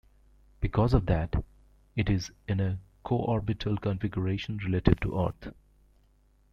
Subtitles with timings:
[0.61, 1.43] Because of that,
[1.95, 5.53] it is in a co-orbital configuration relative to Earth.